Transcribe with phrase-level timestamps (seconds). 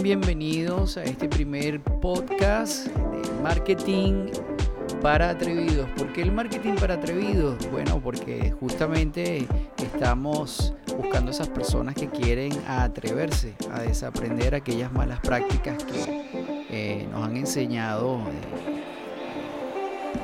[0.00, 4.28] bienvenidos a este primer podcast de marketing
[5.00, 5.88] para atrevidos.
[5.96, 7.68] ¿Por qué el marketing para atrevidos?
[7.72, 9.48] Bueno, porque justamente
[9.82, 17.26] estamos buscando esas personas que quieren atreverse a desaprender aquellas malas prácticas que eh, nos
[17.26, 18.70] han enseñado eh,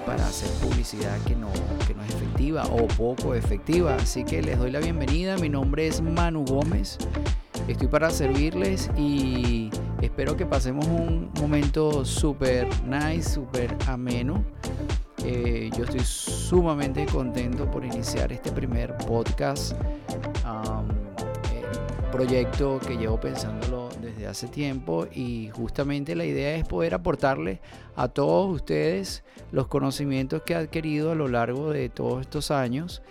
[0.06, 1.50] para hacer publicidad que no,
[1.84, 3.96] que no es efectiva o poco efectiva.
[3.96, 5.36] Así que les doy la bienvenida.
[5.38, 6.96] Mi nombre es Manu Gómez.
[7.68, 9.68] Estoy para servirles y
[10.00, 14.42] espero que pasemos un momento súper nice, súper ameno.
[15.22, 19.74] Eh, yo estoy sumamente contento por iniciar este primer podcast.
[22.10, 27.60] proyecto que llevo pensándolo desde hace tiempo y justamente la idea es poder aportarle
[27.94, 29.22] a todos ustedes
[29.52, 33.02] los conocimientos que he adquirido a lo largo de todos estos años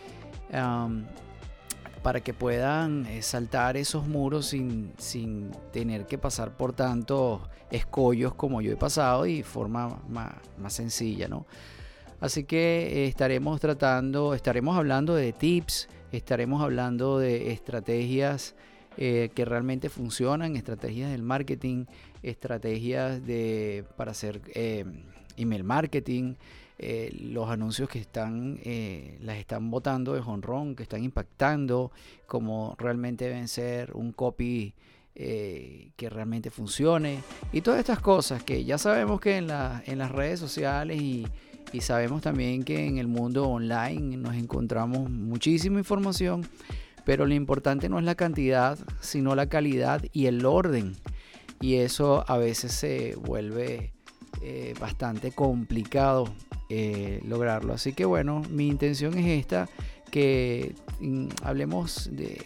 [2.08, 8.34] para que puedan eh, saltar esos muros sin, sin, tener que pasar por tantos escollos
[8.34, 11.46] como yo he pasado y forma más, más sencilla, ¿no?
[12.22, 18.56] Así que eh, estaremos tratando, estaremos hablando de tips, estaremos hablando de estrategias
[18.96, 21.88] eh, que realmente funcionan, estrategias del marketing,
[22.24, 24.40] estrategias de, para hacer
[25.36, 26.36] email marketing,
[26.80, 31.92] eh, los anuncios que están, eh, las están botando de honrón, que están impactando,
[32.28, 34.76] como realmente deben ser un copy
[35.16, 40.12] eh, que realmente funcione y todas estas cosas que ya sabemos que en, en las
[40.12, 41.26] redes sociales y,
[41.74, 46.48] y sabemos también que en el mundo online nos encontramos muchísima información,
[47.06, 50.96] pero lo importante no es la cantidad, sino la calidad y el orden.
[51.60, 53.94] Y eso a veces se vuelve
[54.80, 56.32] bastante complicado
[56.70, 57.74] eh, lograrlo.
[57.74, 59.70] Así que bueno, mi intención es esta,
[60.12, 62.46] que mm, hablemos de,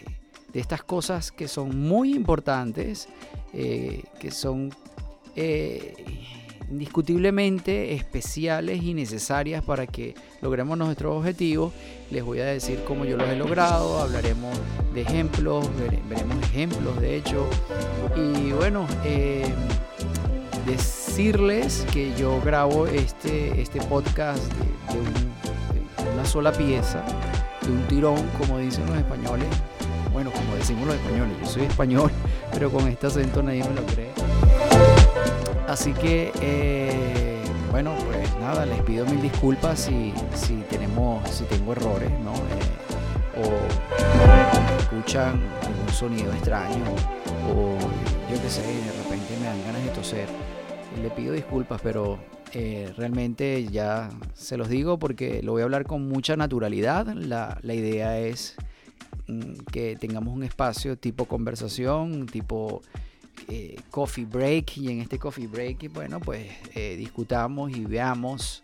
[0.54, 3.08] estas cosas que son muy importantes,
[3.52, 4.70] eh, que son
[5.34, 5.94] eh,
[6.70, 11.72] indiscutiblemente especiales y necesarias para que logremos nuestros objetivos.
[12.10, 14.56] Les voy a decir cómo yo los he logrado, hablaremos
[14.94, 15.68] de ejemplos,
[16.08, 17.48] veremos ejemplos de hecho.
[18.14, 18.86] Y bueno,
[21.12, 24.42] decirles que yo grabo este, este podcast
[24.90, 27.04] de, una sola pieza,
[27.60, 29.46] de un tirón, como dicen los españoles.
[30.10, 32.10] Bueno, como decimos los españoles, yo soy español,
[32.54, 34.10] pero con este acento nadie me lo cree.
[35.68, 41.72] Así que, eh, bueno, pues nada, les pido mil disculpas si, si tenemos, si tengo
[41.72, 42.32] errores, ¿no?
[42.32, 46.84] Eh, o escuchan algún sonido extraño,
[47.54, 47.76] o
[48.32, 50.28] yo qué sé, de repente me dan ganas de toser
[51.00, 52.18] le pido disculpas, pero
[52.52, 57.06] eh, realmente ya se los digo porque lo voy a hablar con mucha naturalidad.
[57.06, 58.56] La, idea es
[59.26, 62.82] mm, que tengamos un espacio tipo conversación, tipo
[63.48, 68.62] eh, coffee break y en este coffee break, bueno, pues eh, discutamos y veamos,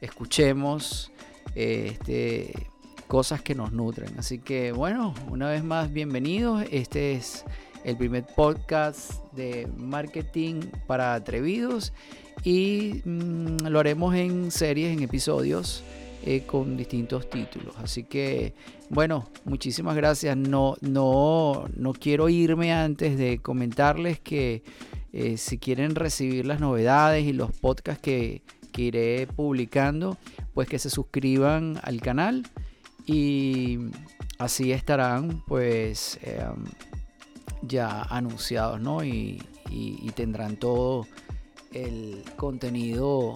[0.00, 1.10] escuchemos
[1.54, 2.52] este,
[3.06, 4.18] cosas que nos nutren.
[4.18, 6.64] Así que bueno, una vez más, bienvenidos.
[6.70, 7.44] Este es
[7.84, 11.92] el primer podcast de marketing para atrevidos
[12.44, 15.82] y mm, lo haremos en series, en episodios
[16.24, 17.74] eh, con distintos títulos.
[17.78, 18.54] Así que,
[18.88, 20.36] bueno, muchísimas gracias.
[20.36, 24.62] No, no, no quiero irme antes de comentarles que
[25.12, 28.42] eh, si quieren recibir las novedades y los podcasts que,
[28.72, 30.18] que iré publicando,
[30.54, 32.46] pues que se suscriban al canal
[33.06, 33.78] y
[34.38, 36.64] así estarán pues em,
[37.62, 39.04] ya anunciados, ¿no?
[39.04, 39.42] Y,
[40.14, 41.06] tendrán todo
[41.72, 43.34] el contenido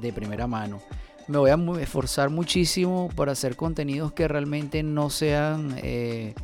[0.00, 0.80] de primera mano.
[1.26, 6.34] Me voy a esforzar muchísimo por hacer contenidos que realmente no sean eh,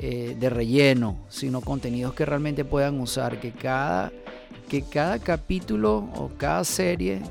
[0.00, 4.12] eh, de relleno, sino contenidos que realmente puedan usar, que cada,
[4.68, 7.22] que cada capítulo o cada serie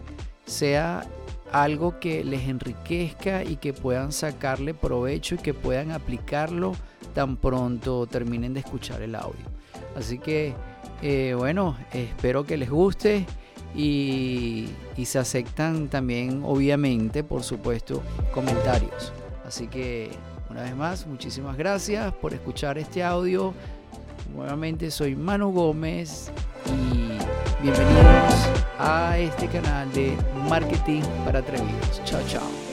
[0.45, 1.05] sea
[1.51, 6.73] algo que les enriquezca y que puedan sacarle provecho y que puedan aplicarlo
[7.13, 9.45] tan pronto terminen de escuchar el audio.
[9.95, 10.53] Así que,
[11.01, 13.25] eh, bueno, espero que les guste
[13.75, 19.11] y, y se aceptan también, obviamente, por supuesto, comentarios.
[19.45, 20.11] Así que,
[20.49, 23.53] una vez más, muchísimas gracias por escuchar este audio.
[24.35, 26.31] Nuevamente soy Manu Gómez
[26.65, 30.15] y bienvenidos a este canal de
[30.49, 32.01] Marketing para Atrevidos.
[32.05, 32.66] Chao, chao.